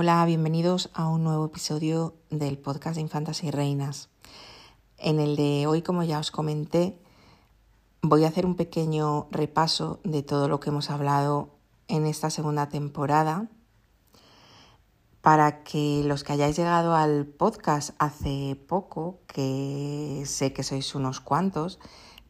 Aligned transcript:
Hola, 0.00 0.24
bienvenidos 0.26 0.90
a 0.94 1.08
un 1.08 1.24
nuevo 1.24 1.46
episodio 1.46 2.14
del 2.30 2.56
podcast 2.56 2.94
de 2.94 3.00
Infantas 3.00 3.42
y 3.42 3.50
Reinas. 3.50 4.10
En 4.96 5.18
el 5.18 5.34
de 5.34 5.66
hoy, 5.66 5.82
como 5.82 6.04
ya 6.04 6.20
os 6.20 6.30
comenté, 6.30 6.96
voy 8.00 8.22
a 8.22 8.28
hacer 8.28 8.46
un 8.46 8.54
pequeño 8.54 9.26
repaso 9.32 9.98
de 10.04 10.22
todo 10.22 10.46
lo 10.46 10.60
que 10.60 10.70
hemos 10.70 10.90
hablado 10.90 11.56
en 11.88 12.06
esta 12.06 12.30
segunda 12.30 12.68
temporada 12.68 13.48
para 15.20 15.64
que 15.64 16.04
los 16.04 16.22
que 16.22 16.34
hayáis 16.34 16.56
llegado 16.56 16.94
al 16.94 17.26
podcast 17.26 17.90
hace 17.98 18.54
poco, 18.68 19.18
que 19.26 20.22
sé 20.26 20.52
que 20.52 20.62
sois 20.62 20.94
unos 20.94 21.18
cuantos, 21.18 21.80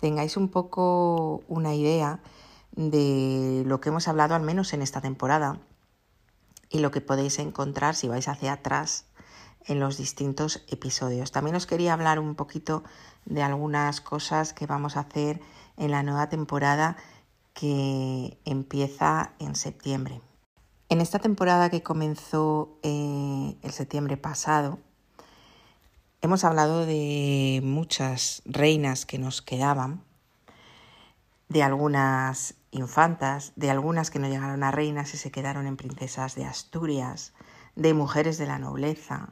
tengáis 0.00 0.38
un 0.38 0.48
poco 0.48 1.42
una 1.48 1.74
idea 1.74 2.22
de 2.72 3.62
lo 3.66 3.78
que 3.82 3.90
hemos 3.90 4.08
hablado 4.08 4.34
al 4.34 4.42
menos 4.42 4.72
en 4.72 4.80
esta 4.80 5.02
temporada 5.02 5.60
y 6.70 6.78
lo 6.78 6.90
que 6.90 7.00
podéis 7.00 7.38
encontrar 7.38 7.94
si 7.94 8.08
vais 8.08 8.28
hacia 8.28 8.52
atrás 8.52 9.06
en 9.66 9.80
los 9.80 9.98
distintos 9.98 10.64
episodios. 10.68 11.32
También 11.32 11.56
os 11.56 11.66
quería 11.66 11.92
hablar 11.92 12.18
un 12.18 12.34
poquito 12.34 12.84
de 13.24 13.42
algunas 13.42 14.00
cosas 14.00 14.52
que 14.52 14.66
vamos 14.66 14.96
a 14.96 15.00
hacer 15.00 15.40
en 15.76 15.90
la 15.90 16.02
nueva 16.02 16.28
temporada 16.28 16.96
que 17.52 18.38
empieza 18.44 19.32
en 19.38 19.54
septiembre. 19.56 20.20
En 20.88 21.00
esta 21.00 21.18
temporada 21.18 21.68
que 21.70 21.82
comenzó 21.82 22.78
eh, 22.82 23.56
el 23.62 23.72
septiembre 23.72 24.16
pasado, 24.16 24.78
hemos 26.22 26.44
hablado 26.44 26.86
de 26.86 27.60
muchas 27.62 28.42
reinas 28.46 29.04
que 29.04 29.18
nos 29.18 29.42
quedaban, 29.42 30.02
de 31.48 31.62
algunas 31.62 32.54
infantas, 32.70 33.52
de 33.56 33.70
algunas 33.70 34.10
que 34.10 34.18
no 34.18 34.28
llegaron 34.28 34.62
a 34.62 34.70
reinas 34.70 35.14
y 35.14 35.16
se 35.16 35.30
quedaron 35.30 35.66
en 35.66 35.76
princesas 35.76 36.34
de 36.34 36.44
Asturias, 36.44 37.32
de 37.76 37.94
mujeres 37.94 38.38
de 38.38 38.46
la 38.46 38.58
nobleza, 38.58 39.30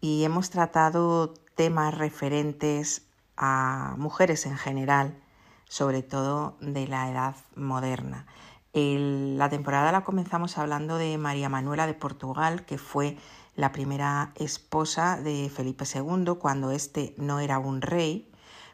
y 0.00 0.24
hemos 0.24 0.50
tratado 0.50 1.34
temas 1.56 1.96
referentes 1.96 3.08
a 3.36 3.94
mujeres 3.98 4.46
en 4.46 4.56
general, 4.56 5.18
sobre 5.64 6.02
todo 6.02 6.56
de 6.60 6.86
la 6.86 7.10
edad 7.10 7.36
moderna. 7.56 8.26
la 8.72 9.48
temporada 9.48 9.92
la 9.92 10.04
comenzamos 10.04 10.58
hablando 10.58 10.98
de 10.98 11.16
María 11.16 11.48
Manuela 11.48 11.86
de 11.86 11.94
Portugal, 11.94 12.64
que 12.64 12.76
fue 12.76 13.16
la 13.56 13.72
primera 13.72 14.32
esposa 14.34 15.16
de 15.16 15.48
Felipe 15.48 15.84
II 15.92 16.34
cuando 16.40 16.70
éste 16.70 17.14
no 17.16 17.38
era 17.38 17.58
un 17.58 17.80
rey, 17.80 18.30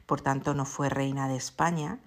por 0.06 0.22
tanto 0.22 0.55
no 0.55 0.64
fue 0.64 0.88
reina 0.88 1.28
de 1.28 1.36
España, 1.36 2.00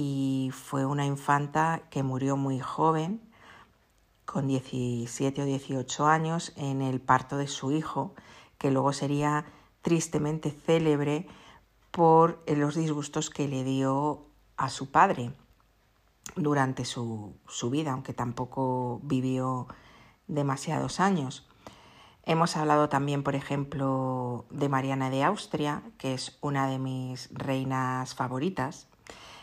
y 0.00 0.52
fue 0.52 0.86
una 0.86 1.06
infanta 1.06 1.82
que 1.90 2.04
murió 2.04 2.36
muy 2.36 2.60
joven, 2.60 3.20
con 4.26 4.46
17 4.46 5.42
o 5.42 5.44
18 5.44 6.06
años, 6.06 6.52
en 6.54 6.82
el 6.82 7.00
parto 7.00 7.36
de 7.36 7.48
su 7.48 7.72
hijo, 7.72 8.14
que 8.58 8.70
luego 8.70 8.92
sería 8.92 9.46
tristemente 9.82 10.52
célebre 10.52 11.26
por 11.90 12.44
los 12.46 12.76
disgustos 12.76 13.28
que 13.28 13.48
le 13.48 13.64
dio 13.64 14.24
a 14.56 14.68
su 14.68 14.92
padre 14.92 15.32
durante 16.36 16.84
su, 16.84 17.34
su 17.48 17.68
vida, 17.68 17.90
aunque 17.90 18.14
tampoco 18.14 19.00
vivió 19.02 19.66
demasiados 20.28 21.00
años. 21.00 21.48
Hemos 22.22 22.56
hablado 22.56 22.88
también, 22.88 23.24
por 23.24 23.34
ejemplo, 23.34 24.44
de 24.50 24.68
Mariana 24.68 25.10
de 25.10 25.24
Austria, 25.24 25.82
que 25.98 26.14
es 26.14 26.38
una 26.40 26.68
de 26.68 26.78
mis 26.78 27.30
reinas 27.32 28.14
favoritas, 28.14 28.87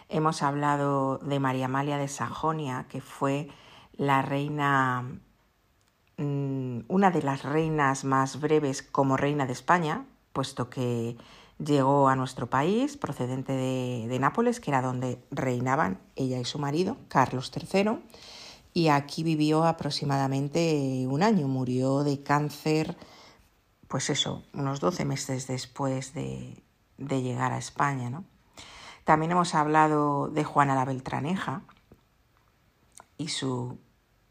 Hemos 0.08 0.44
hablado 0.44 1.18
de 1.18 1.40
María 1.40 1.66
Amalia 1.66 1.98
de 1.98 2.08
Sajonia, 2.08 2.86
que 2.90 3.02
fue 3.02 3.50
la 3.94 4.22
reina, 4.22 5.20
mm, 6.18 6.82
una 6.88 7.10
de 7.10 7.24
las 7.24 7.44
reinas 7.44 8.04
más 8.04 8.40
breves 8.40 8.84
como 8.84 9.18
reina 9.18 9.48
de 9.48 9.54
España, 9.54 10.06
puesto 10.32 10.70
que 10.70 11.18
llegó 11.58 12.08
a 12.08 12.16
nuestro 12.16 12.48
país 12.50 12.98
procedente 12.98 13.54
de, 13.54 14.08
de 14.08 14.20
Nápoles, 14.20 14.60
que 14.60 14.72
era 14.72 14.82
donde 14.82 15.24
reinaban 15.32 16.00
ella 16.16 16.40
y 16.40 16.46
su 16.46 16.60
marido, 16.60 16.98
Carlos 17.08 17.52
III, 17.56 18.00
y 18.74 18.90
aquí 18.90 19.24
vivió 19.24 19.64
aproximadamente 19.64 21.08
un 21.10 21.24
año, 21.24 21.48
murió 21.48 22.04
de 22.04 22.22
cáncer, 22.22 22.96
pues 23.88 24.10
eso, 24.12 24.44
unos 24.54 24.82
12 24.82 25.06
meses 25.06 25.48
después 25.48 26.14
de, 26.14 26.62
de 26.98 27.22
llegar 27.22 27.54
a 27.54 27.58
España, 27.58 28.10
¿no? 28.10 28.26
También 29.06 29.32
hemos 29.32 29.54
hablado 29.54 30.30
de 30.30 30.44
Juana 30.44 30.74
la 30.74 30.84
Beltraneja 30.84 31.62
y 33.18 33.28
su 33.28 33.78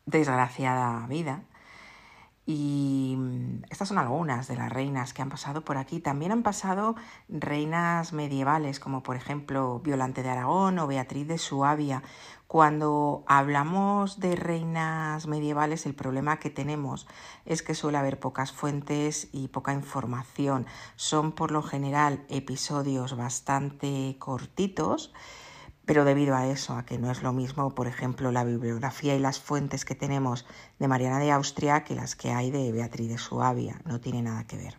desgraciada 0.04 1.06
vida. 1.06 1.44
Y 2.46 3.14
mm, 3.16 3.64
estas 3.70 3.88
son 3.88 3.98
algunas 3.98 4.48
de 4.48 4.56
las 4.56 4.70
reinas 4.70 5.14
que 5.14 5.22
han 5.22 5.30
pasado 5.30 5.64
por 5.64 5.78
aquí. 5.78 6.00
También 6.00 6.32
han 6.32 6.42
pasado 6.42 6.94
reinas 7.28 8.12
medievales, 8.12 8.80
como 8.80 9.02
por 9.02 9.16
ejemplo 9.16 9.80
Violante 9.80 10.22
de 10.22 10.30
Aragón 10.30 10.78
o 10.78 10.86
Beatriz 10.86 11.26
de 11.26 11.38
Suabia. 11.38 12.02
Cuando 12.46 13.24
hablamos 13.26 14.20
de 14.20 14.36
reinas 14.36 15.26
medievales, 15.26 15.86
el 15.86 15.94
problema 15.94 16.38
que 16.38 16.50
tenemos 16.50 17.06
es 17.46 17.62
que 17.62 17.74
suele 17.74 17.98
haber 17.98 18.20
pocas 18.20 18.52
fuentes 18.52 19.28
y 19.32 19.48
poca 19.48 19.72
información. 19.72 20.66
Son 20.96 21.32
por 21.32 21.50
lo 21.50 21.62
general 21.62 22.24
episodios 22.28 23.16
bastante 23.16 24.16
cortitos 24.18 25.12
pero 25.86 26.04
debido 26.04 26.34
a 26.34 26.46
eso, 26.46 26.74
a 26.74 26.84
que 26.84 26.98
no 26.98 27.10
es 27.10 27.22
lo 27.22 27.32
mismo, 27.32 27.74
por 27.74 27.86
ejemplo, 27.86 28.32
la 28.32 28.44
bibliografía 28.44 29.14
y 29.14 29.18
las 29.18 29.40
fuentes 29.40 29.84
que 29.84 29.94
tenemos 29.94 30.46
de 30.78 30.88
Mariana 30.88 31.18
de 31.18 31.30
Austria 31.30 31.84
que 31.84 31.94
las 31.94 32.16
que 32.16 32.32
hay 32.32 32.50
de 32.50 32.72
Beatriz 32.72 33.08
de 33.08 33.18
Suabia, 33.18 33.80
no 33.84 34.00
tiene 34.00 34.22
nada 34.22 34.44
que 34.44 34.56
ver. 34.56 34.78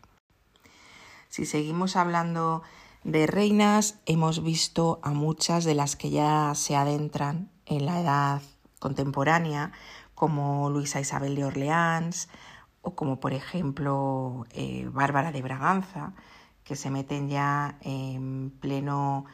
Si 1.30 1.46
seguimos 1.46 1.96
hablando 1.96 2.64
de 3.04 3.28
reinas, 3.28 4.00
hemos 4.06 4.42
visto 4.42 5.00
a 5.04 5.12
muchas 5.12 5.64
de 5.64 5.76
las 5.76 5.96
que 5.96 6.10
ya 6.10 6.54
se 6.56 6.76
adentran 6.76 7.52
en 7.66 7.86
la 7.86 8.02
edad 8.02 8.42
contemporánea, 8.80 9.72
como 10.16 10.70
Luisa 10.70 11.00
Isabel 11.00 11.36
de 11.36 11.46
Orleans 11.46 12.30
o 12.82 12.96
como 12.96 13.20
por 13.20 13.34
ejemplo 13.34 14.46
eh, 14.52 14.88
Bárbara 14.92 15.32
de 15.32 15.42
Braganza, 15.42 16.14
que 16.64 16.76
se 16.76 16.90
meten 16.90 17.30
ya 17.30 17.78
en 17.82 18.52
pleno 18.60 19.26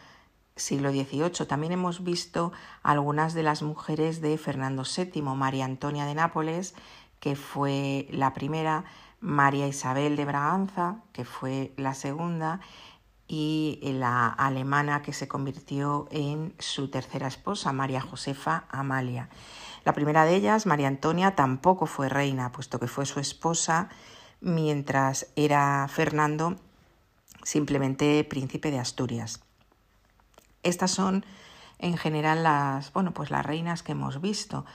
siglo 0.61 0.91
XVIII. 0.91 1.45
También 1.47 1.73
hemos 1.73 2.03
visto 2.03 2.51
algunas 2.83 3.33
de 3.33 3.43
las 3.43 3.61
mujeres 3.61 4.21
de 4.21 4.37
Fernando 4.37 4.83
VII, 4.83 5.21
María 5.21 5.65
Antonia 5.65 6.05
de 6.05 6.15
Nápoles, 6.15 6.75
que 7.19 7.35
fue 7.35 8.07
la 8.11 8.33
primera, 8.33 8.85
María 9.19 9.67
Isabel 9.67 10.15
de 10.15 10.25
Braganza, 10.25 11.03
que 11.11 11.25
fue 11.25 11.73
la 11.77 11.93
segunda, 11.93 12.59
y 13.27 13.79
la 13.83 14.27
alemana 14.27 15.01
que 15.01 15.13
se 15.13 15.29
convirtió 15.29 16.07
en 16.11 16.53
su 16.59 16.89
tercera 16.89 17.27
esposa, 17.27 17.71
María 17.71 18.01
Josefa 18.01 18.65
Amalia. 18.69 19.29
La 19.85 19.93
primera 19.93 20.25
de 20.25 20.35
ellas, 20.35 20.65
María 20.65 20.89
Antonia, 20.89 21.33
tampoco 21.33 21.85
fue 21.85 22.09
reina, 22.09 22.51
puesto 22.51 22.77
que 22.77 22.87
fue 22.87 23.05
su 23.05 23.21
esposa 23.21 23.87
mientras 24.41 25.27
era 25.37 25.87
Fernando 25.87 26.57
simplemente 27.43 28.23
príncipe 28.23 28.69
de 28.69 28.79
Asturias. 28.79 29.41
Estas 30.63 30.91
son 30.91 31.25
en 31.79 31.97
general 31.97 32.43
las, 32.43 32.93
bueno, 32.93 33.13
pues 33.13 33.31
las 33.31 33.45
reinas 33.45 33.83
que 33.83 33.93
hemos 33.93 34.21
visto. 34.21 34.65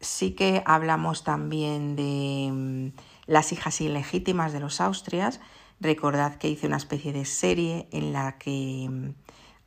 Sí 0.00 0.32
que 0.32 0.62
hablamos 0.66 1.24
también 1.24 1.96
de 1.96 2.50
mm, 2.52 2.98
las 3.26 3.52
hijas 3.52 3.80
ilegítimas 3.80 4.52
de 4.52 4.60
los 4.60 4.80
Austrias. 4.80 5.40
Recordad 5.80 6.36
que 6.36 6.48
hice 6.48 6.66
una 6.66 6.76
especie 6.76 7.12
de 7.12 7.24
serie 7.24 7.88
en 7.92 8.12
la 8.12 8.38
que 8.38 8.88
mm, 8.88 9.14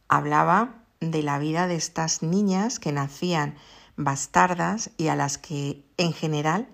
hablaba 0.07 0.75
de 0.99 1.23
la 1.23 1.39
vida 1.39 1.67
de 1.67 1.75
estas 1.75 2.21
niñas 2.21 2.79
que 2.79 2.91
nacían 2.91 3.55
bastardas 3.97 4.91
y 4.97 5.07
a 5.07 5.15
las 5.15 5.37
que 5.37 5.83
en 5.97 6.13
general 6.13 6.67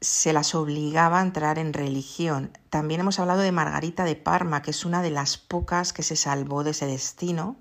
se 0.00 0.32
las 0.32 0.54
obligaba 0.54 1.20
a 1.20 1.22
entrar 1.22 1.58
en 1.58 1.72
religión. 1.72 2.56
También 2.70 3.00
hemos 3.00 3.18
hablado 3.18 3.40
de 3.40 3.52
Margarita 3.52 4.04
de 4.04 4.16
Parma, 4.16 4.62
que 4.62 4.70
es 4.70 4.84
una 4.84 5.02
de 5.02 5.10
las 5.10 5.36
pocas 5.36 5.92
que 5.92 6.02
se 6.02 6.16
salvó 6.16 6.64
de 6.64 6.70
ese 6.70 6.86
destino. 6.86 7.56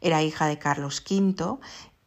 Era 0.00 0.22
hija 0.22 0.46
de 0.46 0.58
Carlos 0.58 1.02
V 1.08 1.58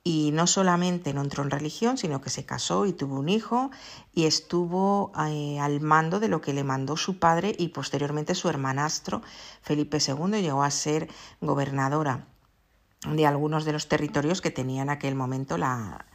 y 0.03 0.31
no 0.33 0.47
solamente 0.47 1.13
no 1.13 1.21
entró 1.21 1.43
en 1.43 1.51
religión, 1.51 1.97
sino 1.97 2.21
que 2.21 2.29
se 2.29 2.45
casó 2.45 2.85
y 2.85 2.93
tuvo 2.93 3.19
un 3.19 3.29
hijo 3.29 3.71
y 4.13 4.25
estuvo 4.25 5.11
eh, 5.27 5.59
al 5.59 5.81
mando 5.81 6.19
de 6.19 6.27
lo 6.27 6.41
que 6.41 6.53
le 6.53 6.63
mandó 6.63 6.97
su 6.97 7.19
padre 7.19 7.55
y 7.57 7.69
posteriormente 7.69 8.35
su 8.35 8.49
hermanastro 8.49 9.21
Felipe 9.61 9.99
II 10.05 10.41
llegó 10.41 10.63
a 10.63 10.71
ser 10.71 11.09
gobernadora 11.39 12.27
de 13.07 13.25
algunos 13.25 13.65
de 13.65 13.73
los 13.73 13.87
territorios 13.87 14.41
que 14.41 14.51
tenía 14.51 14.81
en 14.81 14.89
aquel 14.89 15.15
momento 15.15 15.57
la, 15.57 16.05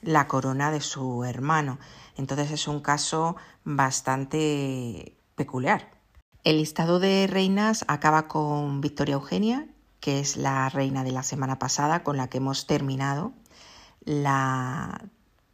la 0.00 0.28
corona 0.28 0.70
de 0.70 0.80
su 0.80 1.24
hermano. 1.24 1.78
Entonces 2.16 2.50
es 2.50 2.68
un 2.68 2.80
caso 2.80 3.36
bastante 3.64 5.16
peculiar. 5.34 5.90
El 6.44 6.58
listado 6.58 7.00
de 7.00 7.26
reinas 7.26 7.84
acaba 7.88 8.28
con 8.28 8.80
Victoria 8.80 9.14
Eugenia, 9.14 9.66
que 10.00 10.20
es 10.20 10.36
la 10.36 10.68
reina 10.68 11.04
de 11.04 11.12
la 11.12 11.22
semana 11.22 11.58
pasada 11.58 12.02
con 12.04 12.16
la 12.16 12.28
que 12.28 12.38
hemos 12.38 12.66
terminado 12.66 13.32
la 14.04 15.00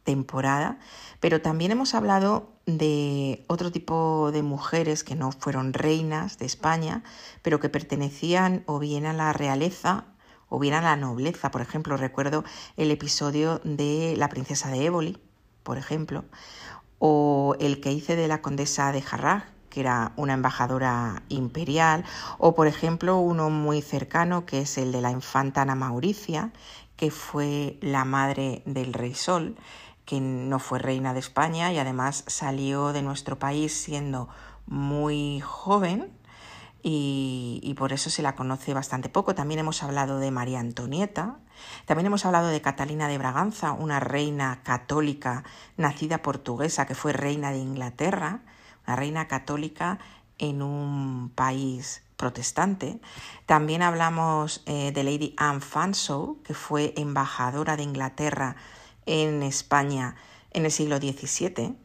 temporada, 0.03 0.77
pero 1.19 1.41
también 1.41 1.71
hemos 1.71 1.95
hablado 1.95 2.53
de 2.65 3.43
otro 3.47 3.71
tipo 3.71 4.31
de 4.31 4.43
mujeres 4.43 5.03
que 5.03 5.15
no 5.15 5.31
fueron 5.31 5.73
reinas 5.73 6.37
de 6.37 6.45
España, 6.45 7.03
pero 7.41 7.59
que 7.59 7.69
pertenecían 7.69 8.63
o 8.67 8.79
bien 8.79 9.05
a 9.07 9.13
la 9.13 9.33
realeza 9.33 10.05
o 10.49 10.59
bien 10.59 10.73
a 10.73 10.81
la 10.81 10.95
nobleza. 10.95 11.51
Por 11.51 11.61
ejemplo, 11.61 11.97
recuerdo 11.97 12.43
el 12.77 12.91
episodio 12.91 13.61
de 13.63 14.15
la 14.17 14.29
princesa 14.29 14.69
de 14.69 14.85
Éboli, 14.85 15.17
por 15.63 15.77
ejemplo, 15.77 16.25
o 16.99 17.55
el 17.59 17.81
que 17.81 17.91
hice 17.91 18.15
de 18.15 18.27
la 18.27 18.41
condesa 18.41 18.91
de 18.91 19.01
Jarrag, 19.01 19.55
que 19.69 19.81
era 19.81 20.13
una 20.15 20.33
embajadora 20.33 21.23
imperial, 21.27 22.05
o 22.37 22.55
por 22.55 22.67
ejemplo 22.67 23.17
uno 23.17 23.49
muy 23.49 23.81
cercano 23.81 24.45
que 24.45 24.61
es 24.61 24.77
el 24.77 24.91
de 24.91 25.01
la 25.01 25.11
infanta 25.11 25.63
Ana 25.63 25.75
Mauricia, 25.75 26.53
que 26.95 27.11
fue 27.11 27.77
la 27.81 28.05
madre 28.05 28.63
del 28.65 28.93
rey 28.93 29.13
Sol, 29.13 29.57
que 30.05 30.21
no 30.21 30.59
fue 30.59 30.79
reina 30.79 31.13
de 31.13 31.19
España 31.19 31.73
y 31.73 31.79
además 31.79 32.23
salió 32.27 32.93
de 32.93 33.01
nuestro 33.01 33.37
país 33.37 33.73
siendo 33.73 34.29
muy 34.65 35.41
joven 35.41 36.11
y, 36.87 37.73
por 37.77 37.93
eso 37.93 38.11
se 38.11 38.21
la 38.21 38.35
conoce 38.35 38.73
bastante 38.75 39.09
poco. 39.09 39.33
También 39.33 39.59
hemos 39.59 39.81
hablado 39.81 40.19
de 40.19 40.29
María 40.29 40.59
Antonieta, 40.59 41.37
también 41.85 42.05
hemos 42.05 42.25
hablado 42.25 42.49
de 42.49 42.61
Catalina 42.61 43.07
de 43.07 43.17
Braganza, 43.17 43.71
una 43.71 43.99
reina 43.99 44.61
católica 44.63 45.43
nacida 45.77 46.21
portuguesa 46.21 46.85
que 46.85 46.93
fue 46.93 47.11
reina 47.11 47.51
de 47.51 47.57
Inglaterra 47.57 48.41
una 48.87 48.95
reina 48.95 49.27
católica 49.27 49.99
en 50.37 50.61
un 50.61 51.31
país 51.33 52.03
protestante. 52.17 52.99
También 53.45 53.81
hablamos 53.81 54.61
eh, 54.65 54.91
de 54.91 55.03
Lady 55.03 55.33
Anne 55.37 55.61
Fanshawe, 55.61 56.35
que 56.43 56.53
fue 56.53 56.93
embajadora 56.97 57.77
de 57.77 57.83
Inglaterra 57.83 58.55
en 59.05 59.43
España 59.43 60.15
en 60.51 60.65
el 60.65 60.71
siglo 60.71 60.97
XVII. 60.97 61.84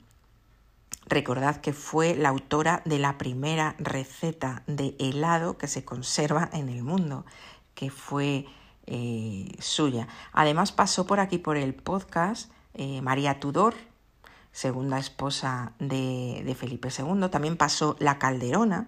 Recordad 1.11 1.57
que 1.57 1.73
fue 1.73 2.15
la 2.15 2.29
autora 2.29 2.83
de 2.85 3.01
la 3.01 3.19
primera 3.19 3.75
receta 3.79 4.63
de 4.69 4.95
helado 5.01 5.59
que 5.59 5.67
se 5.67 5.85
conserva 5.85 6.49
en 6.53 6.69
el 6.69 6.85
mundo, 6.85 7.27
que 7.75 7.91
fue 7.91 8.47
eh, 8.87 9.53
suya. 9.59 10.07
Además 10.33 10.71
pasó 10.71 11.09
por 11.09 11.19
aquí 11.19 11.39
por 11.39 11.57
el 11.57 11.75
podcast 11.75 12.53
eh, 12.75 13.03
María 13.03 13.41
Tudor, 13.41 13.75
segunda 14.53 15.01
esposa 15.01 15.73
de, 15.81 16.57
Felipe 16.57 16.91
II. 16.97 17.29
También 17.29 17.57
pasó 17.57 17.97
la 17.99 18.21
Calderona, 18.21 18.87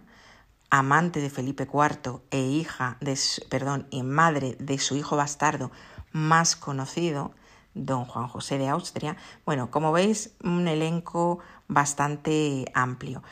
amante 0.71 1.21
de 1.21 1.29
Felipe 1.29 1.65
IV 1.65 2.21
e 2.31 2.41
hija 2.41 2.99
de, 3.01 3.19
perdón, 3.49 3.89
y 3.91 4.05
madre 4.05 4.57
de 4.61 4.79
su 4.79 4.95
hijo 4.95 5.17
bastardo 5.17 5.73
más 6.13 6.55
conocido, 6.55 7.35
don 7.75 8.05
Juan 8.05 8.29
José 8.29 8.59
de 8.59 8.69
Austria. 8.69 9.17
Bueno, 9.45 9.71
como 9.71 9.93
veis, 9.93 10.35
un 10.43 10.69
elenco 10.69 11.39
bastante 11.69 12.65
amplio. 12.75 13.23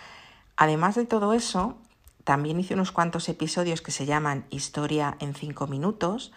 Además 0.57 0.95
de 0.95 1.07
todo 1.07 1.33
eso, 1.33 1.77
también 2.25 2.61
hice 2.61 2.75
unos 2.75 2.93
cuantos 2.93 3.29
episodios 3.29 3.83
que 3.83 3.93
se 3.93 4.07
llaman 4.07 4.47
Historia 4.51 5.17
en 5.21 5.35
cinco 5.35 5.67
minutos, 5.67 6.33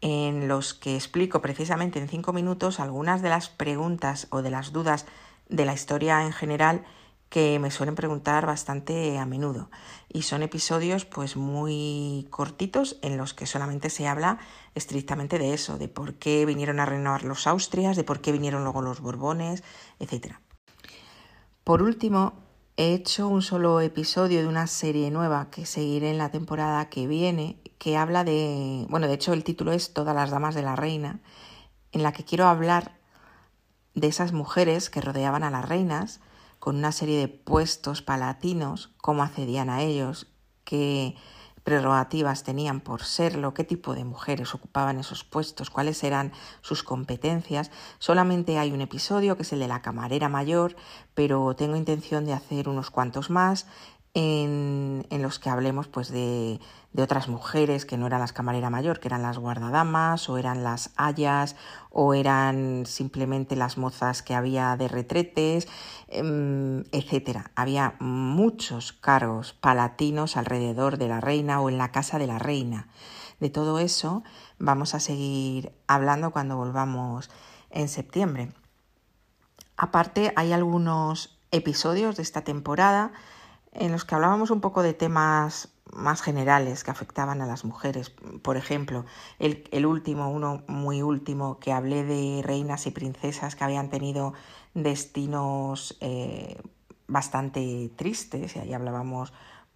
en 0.00 0.48
los 0.48 0.74
que 0.74 0.96
explico 0.96 1.40
precisamente 1.40 2.00
en 2.00 2.08
cinco 2.08 2.32
minutos 2.32 2.80
algunas 2.80 3.22
de 3.22 3.28
las 3.28 3.48
preguntas 3.48 4.26
o 4.30 4.42
de 4.42 4.50
las 4.50 4.72
dudas 4.72 5.06
de 5.48 5.64
la 5.64 5.74
historia 5.74 6.24
en 6.24 6.32
general 6.32 6.84
que 7.32 7.58
me 7.58 7.70
suelen 7.70 7.94
preguntar 7.94 8.44
bastante 8.44 9.16
a 9.18 9.24
menudo. 9.24 9.70
Y 10.10 10.20
son 10.20 10.42
episodios 10.42 11.06
pues 11.06 11.34
muy 11.34 12.26
cortitos 12.28 12.98
en 13.00 13.16
los 13.16 13.32
que 13.32 13.46
solamente 13.46 13.88
se 13.88 14.06
habla 14.06 14.38
estrictamente 14.74 15.38
de 15.38 15.54
eso, 15.54 15.78
de 15.78 15.88
por 15.88 16.16
qué 16.16 16.44
vinieron 16.44 16.78
a 16.78 16.84
reinar 16.84 17.24
los 17.24 17.46
Austrias, 17.46 17.96
de 17.96 18.04
por 18.04 18.20
qué 18.20 18.32
vinieron 18.32 18.64
luego 18.64 18.82
los 18.82 19.00
Borbones, 19.00 19.64
etc. 19.98 20.34
Por 21.64 21.80
último, 21.80 22.34
he 22.76 22.92
hecho 22.92 23.28
un 23.28 23.40
solo 23.40 23.80
episodio 23.80 24.42
de 24.42 24.48
una 24.48 24.66
serie 24.66 25.10
nueva 25.10 25.48
que 25.50 25.64
seguiré 25.64 26.10
en 26.10 26.18
la 26.18 26.30
temporada 26.30 26.90
que 26.90 27.06
viene, 27.06 27.56
que 27.78 27.96
habla 27.96 28.24
de, 28.24 28.84
bueno, 28.90 29.06
de 29.06 29.14
hecho 29.14 29.32
el 29.32 29.42
título 29.42 29.72
es 29.72 29.94
Todas 29.94 30.14
las 30.14 30.30
Damas 30.30 30.54
de 30.54 30.64
la 30.64 30.76
Reina, 30.76 31.20
en 31.92 32.02
la 32.02 32.12
que 32.12 32.26
quiero 32.26 32.46
hablar 32.46 32.98
de 33.94 34.08
esas 34.08 34.34
mujeres 34.34 34.90
que 34.90 35.00
rodeaban 35.00 35.44
a 35.44 35.50
las 35.50 35.66
reinas 35.66 36.20
con 36.62 36.76
una 36.76 36.92
serie 36.92 37.18
de 37.18 37.26
puestos 37.26 38.02
palatinos, 38.02 38.92
cómo 38.98 39.24
accedían 39.24 39.68
a 39.68 39.82
ellos, 39.82 40.28
qué 40.62 41.16
prerrogativas 41.64 42.44
tenían 42.44 42.80
por 42.80 43.02
serlo, 43.02 43.52
qué 43.52 43.64
tipo 43.64 43.96
de 43.96 44.04
mujeres 44.04 44.54
ocupaban 44.54 45.00
esos 45.00 45.24
puestos, 45.24 45.70
cuáles 45.70 46.04
eran 46.04 46.30
sus 46.60 46.84
competencias. 46.84 47.72
Solamente 47.98 48.60
hay 48.60 48.70
un 48.70 48.80
episodio 48.80 49.36
que 49.36 49.42
es 49.42 49.52
el 49.52 49.58
de 49.58 49.66
la 49.66 49.82
camarera 49.82 50.28
mayor, 50.28 50.76
pero 51.14 51.56
tengo 51.56 51.74
intención 51.74 52.26
de 52.26 52.32
hacer 52.32 52.68
unos 52.68 52.90
cuantos 52.90 53.28
más 53.28 53.66
en, 54.14 55.06
los 55.10 55.38
que 55.38 55.50
hablemos 55.50 55.88
pues 55.88 56.10
de 56.10 56.60
de 56.92 57.02
otras 57.02 57.28
mujeres 57.28 57.86
que 57.86 57.96
no 57.96 58.06
eran 58.06 58.20
las 58.20 58.32
camarera 58.32 58.68
mayor, 58.68 59.00
que 59.00 59.08
eran 59.08 59.22
las 59.22 59.38
guardadamas 59.38 60.28
o 60.28 60.36
eran 60.36 60.62
las 60.62 60.90
hayas 60.96 61.56
o 61.90 62.14
eran 62.14 62.84
simplemente 62.86 63.56
las 63.56 63.78
mozas 63.78 64.22
que 64.22 64.34
había 64.34 64.76
de 64.76 64.88
retretes, 64.88 65.68
em, 66.08 66.84
etcétera. 66.92 67.50
Había 67.54 67.94
muchos 67.98 68.92
cargos 68.92 69.54
palatinos 69.54 70.36
alrededor 70.36 70.98
de 70.98 71.08
la 71.08 71.20
reina 71.20 71.60
o 71.60 71.70
en 71.70 71.78
la 71.78 71.92
casa 71.92 72.18
de 72.18 72.26
la 72.26 72.38
reina. 72.38 72.88
De 73.40 73.48
todo 73.48 73.78
eso 73.78 74.22
vamos 74.58 74.94
a 74.94 75.00
seguir 75.00 75.72
hablando 75.86 76.30
cuando 76.30 76.56
volvamos 76.56 77.30
en 77.70 77.88
septiembre. 77.88 78.52
Aparte, 79.78 80.32
hay 80.36 80.52
algunos 80.52 81.38
episodios 81.50 82.16
de 82.16 82.22
esta 82.22 82.42
temporada 82.42 83.12
en 83.72 83.92
los 83.92 84.04
que 84.04 84.14
hablábamos 84.14 84.50
un 84.50 84.60
poco 84.60 84.82
de 84.82 84.94
temas 84.94 85.72
más 85.92 86.22
generales 86.22 86.84
que 86.84 86.90
afectaban 86.90 87.42
a 87.42 87.46
las 87.46 87.64
mujeres. 87.64 88.10
Por 88.10 88.56
ejemplo, 88.56 89.04
el, 89.38 89.86
último, 89.86 90.30
uno 90.30 90.62
muy 90.66 91.02
último, 91.02 91.58
que 91.58 91.72
hablé 91.72 92.04
de 92.04 92.42
reinas 92.42 92.86
y 92.86 92.90
princesas 92.90 93.56
que 93.56 93.64
habían 93.64 93.90
tenido 93.90 94.32
destinos 94.74 95.96
eh, 96.00 96.60
bastante 97.06 97.90
tristes, 97.96 98.56
y 98.56 98.58
ahí 98.58 98.72
hablábamos 98.72 99.32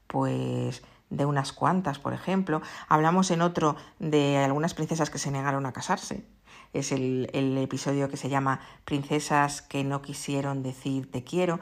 pues 0.07 0.83
de 1.11 1.27
unas 1.27 1.53
cuantas, 1.53 1.99
por 1.99 2.13
ejemplo. 2.13 2.63
Hablamos 2.89 3.31
en 3.31 3.43
otro 3.43 3.77
de 3.99 4.39
algunas 4.39 4.75
princesas 4.75 5.11
que 5.11 5.19
se 5.19 5.31
negaron 5.31 5.67
a 5.67 5.73
casarse. 5.73 6.25
Es 6.73 6.93
el, 6.93 7.31
el 7.33 7.57
episodio 7.59 8.09
que 8.09 8.17
se 8.17 8.29
llama 8.29 8.61
Princesas 8.85 9.63
que 9.63 9.85
no 9.85 10.03
quisieron 10.03 10.63
decir 10.63 11.11
te 11.11 11.25
quiero. 11.25 11.61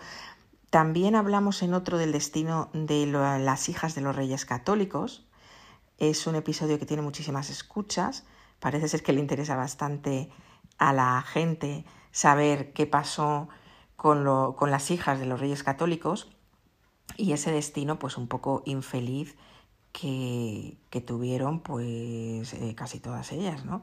También 0.75 1.15
hablamos 1.15 1.63
en 1.63 1.73
otro 1.73 1.99
del 1.99 2.11
destino 2.11 2.69
de 2.73 3.07
las 3.07 3.69
hijas 3.69 3.95
de 3.95 4.01
los 4.01 4.17
reyes 4.17 4.45
católicos. 4.45 5.25
Es 5.99 6.27
un 6.27 6.35
episodio 6.35 6.81
que 6.81 6.85
tiene 6.85 7.01
muchísimas 7.01 7.49
escuchas. 7.49 8.27
Parece 8.59 8.89
ser 8.89 9.05
que 9.05 9.13
le 9.13 9.21
interesa 9.21 9.55
bastante 9.55 10.31
a 10.79 10.93
la 10.93 11.23
gente 11.23 11.85
saber 12.11 12.73
qué 12.73 12.89
pasó 12.89 13.49
con, 13.95 14.25
las 14.69 14.91
hijas 14.91 15.21
de 15.21 15.27
los 15.27 15.39
reyes 15.39 15.63
católicos 15.63 16.33
y 17.17 17.35
ese 17.35 17.53
destino 17.53 18.01
pues 18.01 18.19
un 18.19 18.27
poco 18.27 18.65
infeliz 18.67 19.37
que, 19.93 20.77
tuvieron 21.07 21.61
pues 21.61 22.53
eh, 22.53 22.75
casi 22.75 22.99
todas 22.99 23.31
ellas, 23.31 23.65
¿no? 23.65 23.83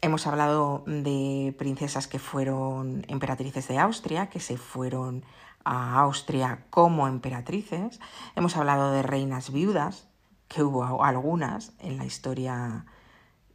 Hemos 0.00 0.28
hablado 0.28 0.84
de 0.86 1.56
princesas 1.58 2.06
que 2.06 2.20
fueron 2.20 3.04
emperatrices 3.08 3.66
de 3.66 3.78
Austria, 3.78 4.28
que 4.28 4.38
se 4.38 4.58
fueron 4.58 5.24
a 5.64 6.00
Austria 6.00 6.64
como 6.70 7.08
emperatrices. 7.08 8.00
Hemos 8.36 8.56
hablado 8.56 8.92
de 8.92 9.02
reinas 9.02 9.52
viudas, 9.52 10.08
que 10.48 10.62
hubo 10.62 11.02
algunas 11.04 11.72
en 11.80 11.96
la 11.96 12.04
historia 12.04 12.86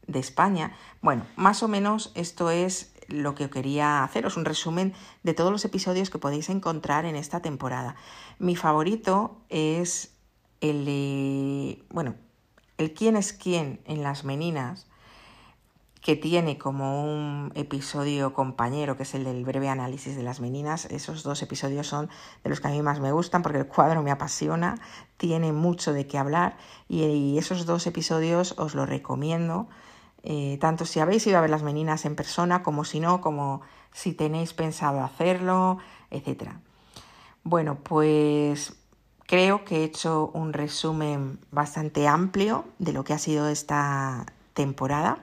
de 0.07 0.19
España. 0.19 0.73
Bueno, 1.01 1.25
más 1.35 1.63
o 1.63 1.67
menos 1.67 2.11
esto 2.15 2.49
es 2.49 2.93
lo 3.07 3.35
que 3.35 3.49
quería 3.49 4.03
haceros, 4.03 4.37
un 4.37 4.45
resumen 4.45 4.93
de 5.23 5.33
todos 5.33 5.51
los 5.51 5.65
episodios 5.65 6.09
que 6.09 6.19
podéis 6.19 6.49
encontrar 6.49 7.05
en 7.05 7.15
esta 7.15 7.41
temporada. 7.41 7.95
Mi 8.37 8.55
favorito 8.55 9.41
es 9.49 10.15
el 10.61 11.83
bueno, 11.89 12.15
el 12.77 12.93
quién 12.93 13.15
es 13.15 13.33
quién 13.33 13.81
en 13.85 14.03
las 14.03 14.23
meninas, 14.23 14.87
que 16.01 16.15
tiene 16.15 16.58
como 16.58 17.03
un 17.03 17.51
episodio 17.56 18.34
compañero, 18.34 18.96
que 18.96 19.03
es 19.03 19.13
el 19.15 19.25
del 19.25 19.44
breve 19.44 19.68
análisis 19.68 20.15
de 20.15 20.24
las 20.24 20.39
meninas. 20.39 20.86
Esos 20.86 21.24
dos 21.24 21.41
episodios 21.41 21.88
son 21.88 22.10
de 22.44 22.50
los 22.50 22.62
que 22.62 22.68
a 22.68 22.72
mí 22.72 22.82
más 22.82 23.00
me 23.00 23.12
gustan 23.12 23.41
porque 23.41 23.60
el 23.60 23.68
cuadro 23.68 24.01
me 24.01 24.12
apasiona, 24.12 24.75
tiene 25.18 25.51
mucho 25.51 25.91
de 25.91 26.08
qué 26.08 26.18
hablar 26.18 26.58
y, 26.88 27.38
esos 27.38 27.65
dos 27.65 27.86
episodios 27.88 28.56
os 28.58 28.75
los 28.75 28.88
recomiendo, 28.88 29.68
eh, 30.24 30.58
tanto 30.60 30.86
si 30.86 31.00
habéis 31.00 31.25
ido 31.27 31.38
a 31.38 31.41
ver 31.41 31.50
las 31.50 31.63
meninas 31.63 32.06
en 32.06 32.15
persona 32.15 32.63
como 32.63 32.86
si 32.86 33.00
no, 33.00 33.22
como 33.22 33.62
si 33.91 34.13
tenéis 34.13 34.53
pensado 34.53 35.01
hacerlo, 35.03 35.79
etc. 36.12 36.51
Bueno, 37.44 37.77
pues 37.84 38.74
creo 39.25 39.65
que 39.65 39.77
he 39.77 39.84
hecho 39.84 40.32
un 40.34 40.53
resumen 40.53 41.39
bastante 41.51 42.08
amplio 42.08 42.65
de 42.79 42.94
lo 42.94 43.03
que 43.03 43.13
ha 43.13 43.20
sido 43.20 43.48
esta 43.50 44.25
temporada. 44.53 45.20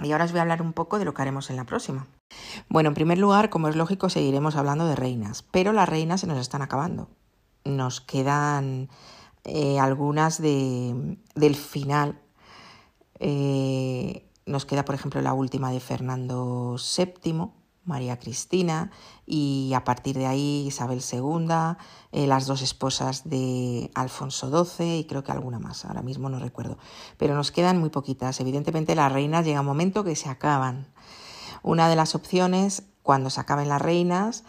Y 0.00 0.12
ahora 0.12 0.24
os 0.24 0.32
voy 0.32 0.38
a 0.38 0.42
hablar 0.42 0.62
un 0.62 0.72
poco 0.72 0.98
de 0.98 1.04
lo 1.04 1.12
que 1.14 1.22
haremos 1.22 1.50
en 1.50 1.56
la 1.56 1.64
próxima. 1.64 2.06
Bueno, 2.68 2.88
en 2.88 2.94
primer 2.94 3.18
lugar, 3.18 3.50
como 3.50 3.68
es 3.68 3.76
lógico, 3.76 4.08
seguiremos 4.08 4.56
hablando 4.56 4.86
de 4.86 4.96
reinas, 4.96 5.42
pero 5.42 5.72
las 5.72 5.88
reinas 5.88 6.20
se 6.20 6.26
nos 6.26 6.38
están 6.38 6.62
acabando. 6.62 7.08
Nos 7.64 8.00
quedan 8.00 8.88
eh, 9.44 9.78
algunas 9.78 10.40
de, 10.40 11.18
del 11.34 11.56
final. 11.56 12.20
Eh, 13.18 14.28
nos 14.46 14.64
queda, 14.64 14.84
por 14.84 14.94
ejemplo, 14.94 15.20
la 15.20 15.34
última 15.34 15.70
de 15.70 15.80
Fernando 15.80 16.76
VII, 16.76 17.48
María 17.84 18.18
Cristina, 18.18 18.90
y 19.26 19.72
a 19.74 19.84
partir 19.84 20.16
de 20.16 20.26
ahí 20.26 20.64
Isabel 20.66 21.00
II, 21.00 21.76
eh, 22.12 22.26
las 22.26 22.46
dos 22.46 22.62
esposas 22.62 23.28
de 23.28 23.90
Alfonso 23.94 24.64
XII 24.64 24.98
y 24.98 25.04
creo 25.04 25.24
que 25.24 25.32
alguna 25.32 25.58
más, 25.58 25.84
ahora 25.84 26.02
mismo 26.02 26.28
no 26.28 26.38
recuerdo. 26.38 26.78
Pero 27.18 27.34
nos 27.34 27.50
quedan 27.50 27.78
muy 27.78 27.90
poquitas. 27.90 28.40
Evidentemente 28.40 28.94
las 28.94 29.12
reinas 29.12 29.44
llega 29.44 29.60
un 29.60 29.66
momento 29.66 30.04
que 30.04 30.16
se 30.16 30.28
acaban. 30.28 30.86
Una 31.62 31.88
de 31.88 31.96
las 31.96 32.14
opciones, 32.14 32.84
cuando 33.02 33.30
se 33.30 33.40
acaben 33.40 33.68
las 33.68 33.82
reinas, 33.82 34.44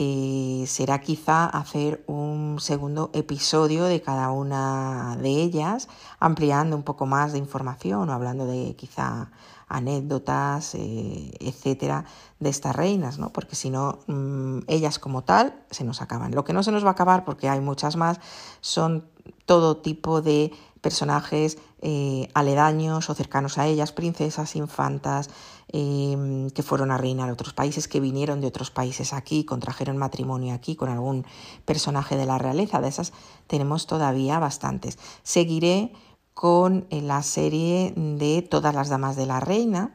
eh, 0.00 0.62
será 0.68 1.00
quizá 1.00 1.46
hacer 1.46 2.04
un 2.06 2.58
segundo 2.60 3.10
episodio 3.14 3.84
de 3.84 4.00
cada 4.00 4.30
una 4.30 5.16
de 5.20 5.30
ellas, 5.42 5.88
ampliando 6.20 6.76
un 6.76 6.84
poco 6.84 7.04
más 7.04 7.32
de 7.32 7.38
información 7.38 8.08
o 8.08 8.12
hablando 8.12 8.46
de 8.46 8.76
quizá 8.76 9.32
anécdotas, 9.68 10.74
eh, 10.74 11.30
etcétera, 11.40 12.04
de 12.40 12.50
estas 12.50 12.74
reinas, 12.74 13.18
¿no? 13.18 13.30
Porque 13.30 13.56
si 13.56 13.70
no, 13.70 13.98
mm, 14.06 14.60
ellas 14.66 14.98
como 14.98 15.22
tal 15.24 15.54
se 15.70 15.84
nos 15.84 16.02
acaban. 16.02 16.34
Lo 16.34 16.44
que 16.44 16.52
no 16.52 16.62
se 16.62 16.72
nos 16.72 16.84
va 16.84 16.88
a 16.88 16.92
acabar, 16.92 17.24
porque 17.24 17.48
hay 17.48 17.60
muchas 17.60 17.96
más, 17.96 18.20
son 18.60 19.08
todo 19.46 19.78
tipo 19.78 20.22
de 20.22 20.52
personajes 20.80 21.58
eh, 21.80 22.28
aledaños 22.34 23.10
o 23.10 23.14
cercanos 23.14 23.58
a 23.58 23.66
ellas, 23.66 23.92
princesas, 23.92 24.56
infantas, 24.56 25.30
em, 25.68 26.50
que 26.50 26.62
fueron 26.62 26.90
a 26.90 26.98
reinar 26.98 27.28
a 27.28 27.32
otros 27.32 27.52
países, 27.52 27.88
que 27.88 28.00
vinieron 28.00 28.40
de 28.40 28.46
otros 28.46 28.70
países 28.70 29.12
aquí, 29.12 29.44
contrajeron 29.44 29.96
matrimonio 29.96 30.54
aquí 30.54 30.76
con 30.76 30.88
algún 30.88 31.26
personaje 31.64 32.16
de 32.16 32.26
la 32.26 32.38
realeza. 32.38 32.80
De 32.80 32.88
esas 32.88 33.12
tenemos 33.46 33.86
todavía 33.86 34.38
bastantes. 34.38 34.98
Seguiré 35.22 35.92
con 36.38 36.86
eh, 36.90 37.02
la 37.02 37.24
serie 37.24 37.92
de 37.96 38.42
Todas 38.42 38.72
las 38.72 38.88
Damas 38.88 39.16
de 39.16 39.26
la 39.26 39.40
Reina. 39.40 39.90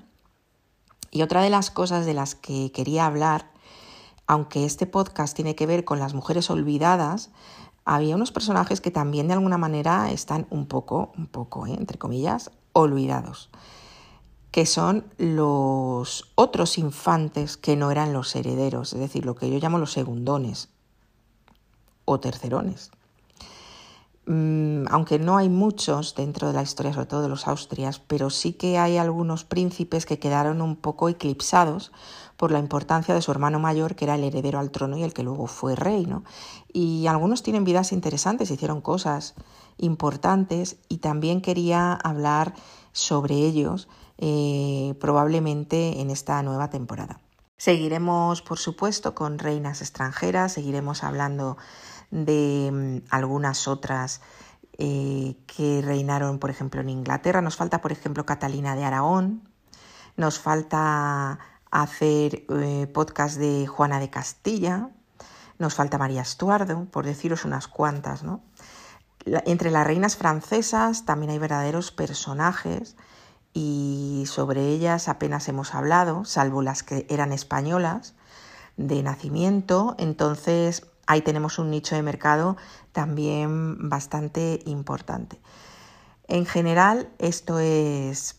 Y 1.09 1.21
otra 1.21 1.41
de 1.41 1.49
las 1.49 1.71
cosas 1.71 2.05
de 2.05 2.13
las 2.13 2.35
que 2.35 2.69
quería 2.73 3.05
hablar, 3.05 3.49
aunque 4.27 4.65
este 4.65 4.85
podcast 4.85 5.37
tiene 5.37 5.55
que 5.55 5.65
ver 5.65 5.85
con 5.85 5.99
las 5.99 6.13
mujeres 6.13 6.49
olvidadas, 6.49 7.29
había 7.85 8.17
unos 8.17 8.33
personajes 8.33 8.81
que 8.81 8.91
también 8.91 9.29
de 9.29 9.35
alguna 9.35 9.57
manera 9.57 10.11
están 10.11 10.45
un 10.49 10.65
poco, 10.65 11.13
un 11.17 11.27
poco, 11.27 11.65
¿eh? 11.65 11.75
entre 11.79 11.97
comillas, 11.97 12.51
olvidados, 12.73 13.49
que 14.51 14.65
son 14.65 15.05
los 15.17 16.29
otros 16.35 16.77
infantes 16.77 17.55
que 17.55 17.77
no 17.77 17.89
eran 17.89 18.11
los 18.11 18.35
herederos, 18.35 18.91
es 18.91 18.99
decir, 18.99 19.25
lo 19.25 19.35
que 19.35 19.49
yo 19.49 19.59
llamo 19.59 19.77
los 19.77 19.93
segundones 19.93 20.67
o 22.03 22.19
tercerones. 22.19 22.91
Mm, 24.25 24.85
aunque 24.89 25.19
no 25.19 25.35
hay 25.35 25.49
muchos 25.49 26.15
dentro 26.15 26.47
de 26.47 26.53
la 26.53 26.61
historia, 26.61 26.93
sobre 26.93 27.07
todo 27.07 27.21
de 27.21 27.29
los 27.29 27.47
Austrias, 27.47 27.99
pero 27.99 28.29
sí 28.29 28.53
que 28.53 28.77
hay 28.77 28.97
algunos 28.97 29.43
príncipes 29.43 30.05
que 30.05 30.19
quedaron 30.19 30.61
un 30.61 30.77
poco 30.77 31.09
eclipsados 31.09 31.91
por 32.37 32.51
la 32.51 32.59
importancia 32.59 33.13
de 33.13 33.21
su 33.21 33.31
hermano 33.31 33.59
mayor, 33.59 33.95
que 33.95 34.05
era 34.05 34.15
el 34.15 34.23
heredero 34.23 34.59
al 34.59 34.71
trono 34.71 34.97
y 34.97 35.03
el 35.03 35.13
que 35.13 35.23
luego 35.23 35.47
fue 35.47 35.75
rey. 35.75 36.05
¿no? 36.05 36.23
Y 36.71 37.07
algunos 37.07 37.43
tienen 37.43 37.65
vidas 37.65 37.91
interesantes, 37.91 38.49
hicieron 38.49 38.81
cosas 38.81 39.35
importantes 39.77 40.77
y 40.87 40.97
también 40.97 41.41
quería 41.41 41.93
hablar 41.93 42.53
sobre 42.93 43.35
ellos 43.35 43.89
eh, 44.19 44.95
probablemente 45.01 45.99
en 45.99 46.09
esta 46.09 46.41
nueva 46.43 46.69
temporada. 46.69 47.22
Seguiremos, 47.57 48.41
por 48.41 48.59
supuesto, 48.59 49.15
con 49.15 49.39
reinas 49.39 49.81
extranjeras, 49.81 50.53
seguiremos 50.53 51.03
hablando 51.03 51.57
de 52.11 52.69
mm, 52.71 53.07
algunas 53.09 53.67
otras 53.67 54.21
eh, 54.77 55.37
que 55.47 55.81
reinaron, 55.83 56.39
por 56.39 56.49
ejemplo, 56.49 56.81
en 56.81 56.89
Inglaterra. 56.89 57.41
Nos 57.41 57.55
falta, 57.55 57.81
por 57.81 57.91
ejemplo, 57.91 58.25
Catalina 58.25 58.75
de 58.75 58.83
Aragón. 58.85 59.47
Nos 60.17 60.39
falta 60.39 61.39
hacer 61.71 62.45
eh, 62.49 62.87
podcast 62.93 63.37
de 63.37 63.67
Juana 63.67 63.99
de 63.99 64.09
Castilla. 64.09 64.89
Nos 65.59 65.75
falta 65.75 65.97
María 65.97 66.21
Estuardo, 66.21 66.85
por 66.85 67.05
deciros 67.05 67.45
unas 67.45 67.67
cuantas, 67.67 68.23
¿no? 68.23 68.41
entre 69.25 69.71
las 69.71 69.87
reinas 69.87 70.17
francesas 70.17 71.05
también 71.05 71.31
hay 71.31 71.39
verdaderos 71.39 71.91
personajes 71.91 72.95
y 73.53 74.23
sobre 74.27 74.67
ellas 74.69 75.07
apenas 75.07 75.47
hemos 75.47 75.75
hablado, 75.75 76.25
salvo 76.25 76.61
las 76.61 76.83
que 76.83 77.05
eran 77.09 77.31
españolas 77.31 78.15
de 78.77 79.03
nacimiento. 79.03 79.95
Entonces 79.99 80.87
ahí 81.05 81.21
tenemos 81.21 81.59
un 81.59 81.69
nicho 81.69 81.95
de 81.95 82.01
mercado 82.01 82.57
también 82.91 83.89
bastante 83.89 84.61
importante. 84.65 85.39
En 86.27 86.45
general, 86.45 87.09
esto 87.19 87.59
es 87.59 88.37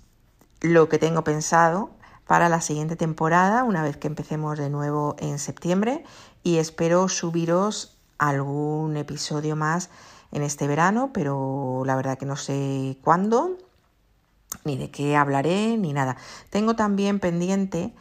lo 0.60 0.88
que 0.88 0.98
tengo 0.98 1.22
pensado 1.22 1.90
para 2.26 2.48
la 2.48 2.60
siguiente 2.60 2.96
temporada, 2.96 3.64
una 3.64 3.82
vez 3.82 3.98
que 3.98 4.06
empecemos 4.06 4.58
de 4.58 4.70
nuevo 4.70 5.14
en 5.18 5.38
septiembre, 5.38 6.04
y 6.42 6.56
espero 6.56 7.08
subiros 7.08 7.98
algún 8.18 8.96
episodio 8.96 9.56
más 9.56 9.90
en 10.32 10.42
este 10.42 10.66
verano, 10.66 11.10
pero 11.12 11.82
la 11.84 11.96
verdad 11.96 12.16
que 12.16 12.24
no 12.24 12.36
sé 12.36 12.98
cuándo, 13.02 13.58
ni 14.64 14.76
de 14.76 14.90
qué 14.90 15.16
hablaré, 15.16 15.76
ni 15.76 15.92
nada. 15.92 16.16
Tengo 16.50 16.76
también 16.76 17.20
pendiente 17.20 17.92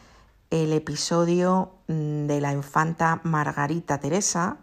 el 0.50 0.72
episodio 0.72 1.72
mm, 1.88 2.26
de 2.26 2.40
la 2.40 2.52
infanta 2.52 3.20
Margarita 3.24 3.98
Teresa, 3.98 4.58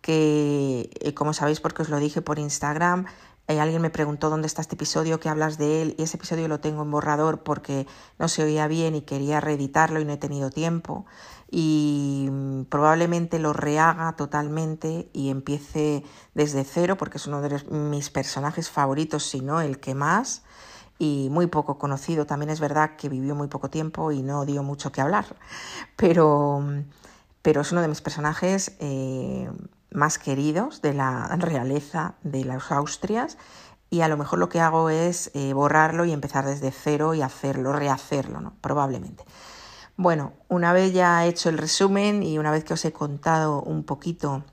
que 0.00 0.90
eh, 1.00 1.14
como 1.14 1.32
sabéis 1.32 1.60
porque 1.60 1.82
os 1.82 1.88
lo 1.88 1.98
dije 1.98 2.22
por 2.22 2.38
Instagram, 2.38 3.06
eh, 3.48 3.60
alguien 3.60 3.82
me 3.82 3.90
preguntó 3.90 4.30
dónde 4.30 4.46
está 4.46 4.62
este 4.62 4.76
episodio, 4.76 5.20
que 5.20 5.28
hablas 5.28 5.58
de 5.58 5.82
él, 5.82 5.94
y 5.98 6.02
ese 6.04 6.16
episodio 6.16 6.48
lo 6.48 6.60
tengo 6.60 6.82
en 6.82 6.90
borrador 6.90 7.42
porque 7.42 7.86
no 8.18 8.28
se 8.28 8.44
oía 8.44 8.66
bien 8.68 8.94
y 8.94 9.02
quería 9.02 9.40
reeditarlo 9.40 10.00
y 10.00 10.04
no 10.04 10.12
he 10.12 10.16
tenido 10.16 10.50
tiempo. 10.50 11.06
Y 11.50 12.28
mm, 12.30 12.64
probablemente 12.64 13.38
lo 13.38 13.52
rehaga 13.52 14.16
totalmente 14.16 15.10
y 15.12 15.30
empiece 15.30 16.04
desde 16.34 16.64
cero 16.64 16.96
porque 16.96 17.18
es 17.18 17.26
uno 17.26 17.42
de 17.42 17.62
mis 17.70 18.10
personajes 18.10 18.70
favoritos, 18.70 19.24
si 19.24 19.40
no 19.40 19.60
el 19.60 19.78
que 19.80 19.94
más 19.94 20.42
y 21.02 21.30
muy 21.30 21.48
poco 21.48 21.78
conocido. 21.78 22.26
También 22.26 22.50
es 22.50 22.60
verdad 22.60 22.94
que 22.96 23.08
vivió 23.08 23.34
muy 23.34 23.48
poco 23.48 23.68
tiempo 23.68 24.12
y 24.12 24.22
no 24.22 24.46
dio 24.46 24.62
mucho 24.62 24.92
que 24.92 25.00
hablar, 25.00 25.26
pero, 25.96 26.62
pero 27.42 27.62
es 27.62 27.72
uno 27.72 27.82
de 27.82 27.88
mis 27.88 28.00
personajes 28.00 28.76
eh, 28.78 29.50
más 29.90 30.18
queridos 30.20 30.80
de 30.80 30.94
la 30.94 31.26
realeza 31.38 32.14
de 32.22 32.44
las 32.44 32.70
Austrias 32.70 33.36
y 33.90 34.02
a 34.02 34.08
lo 34.08 34.16
mejor 34.16 34.38
lo 34.38 34.48
que 34.48 34.60
hago 34.60 34.90
es 34.90 35.32
eh, 35.34 35.52
borrarlo 35.54 36.04
y 36.04 36.12
empezar 36.12 36.46
desde 36.46 36.70
cero 36.70 37.14
y 37.14 37.22
hacerlo, 37.22 37.72
rehacerlo, 37.72 38.52
probablemente. 38.60 39.24
Bueno, 39.96 40.34
una 40.48 40.72
vez 40.72 40.92
ya 40.92 41.26
hecho 41.26 41.48
el 41.48 41.58
resumen 41.58 42.22
y 42.22 42.38
una 42.38 42.52
vez 42.52 42.62
que 42.62 42.74
os 42.74 42.84
he 42.84 42.92
contado 42.92 43.60
un 43.60 43.82
poquito 43.82 44.44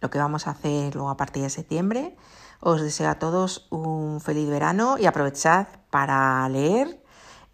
lo 0.00 0.10
que 0.10 0.18
vamos 0.18 0.46
a 0.46 0.50
hacer 0.50 0.94
luego 0.94 1.10
a 1.10 1.16
partir 1.16 1.42
de 1.42 1.50
septiembre, 1.50 2.16
os 2.60 2.80
deseo 2.80 3.08
a 3.10 3.18
todos 3.18 3.66
un 3.70 4.20
feliz 4.20 4.48
verano 4.48 4.96
y 4.98 5.06
aprovechad 5.06 5.66
para 5.90 6.48
leer. 6.48 7.02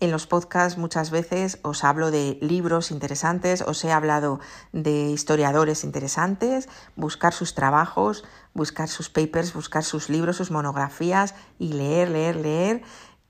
En 0.01 0.11
los 0.11 0.27
podcasts 0.27 0.79
muchas 0.79 1.13
veces 1.13 1.61
os 1.63 1.85
hablo 1.85 2.11
de 2.11 2.37
libros 2.41 2.91
interesantes, 2.91 3.63
os 3.63 3.85
he 3.85 3.93
hablado 3.93 4.41
de 4.73 5.11
historiadores 5.11 5.85
interesantes, 5.85 6.69
buscar 6.97 7.33
sus 7.33 7.55
trabajos, 7.55 8.25
buscar 8.53 8.89
sus 8.89 9.11
papers, 9.11 9.55
buscar 9.55 9.85
sus 9.85 10.09
libros, 10.09 10.37
sus 10.37 10.51
monografías 10.51 11.37
y 11.61 11.73
leer, 11.73 12.11
leer, 12.11 12.35
leer, 12.35 12.83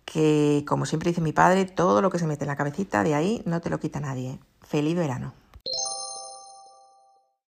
que 0.07 0.65
como 0.67 0.87
siempre 0.87 1.11
dice 1.11 1.21
mi 1.21 1.33
padre, 1.33 1.67
todo 1.67 2.01
lo 2.01 2.11
que 2.11 2.19
se 2.19 2.27
mete 2.27 2.45
en 2.45 2.49
la 2.49 2.57
cabecita 2.57 3.03
de 3.03 3.15
ahí 3.15 3.43
no 3.45 3.61
te 3.61 3.69
lo 3.69 3.79
quita 3.79 4.01
nadie. 4.01 4.39
Feliz 4.63 4.97
verano. 4.97 5.42